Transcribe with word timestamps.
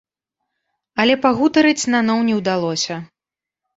Але 1.03 1.13
пагутарыць 1.27 1.89
наноў 1.97 2.19
не 2.31 2.41
ўдалося. 2.41 2.95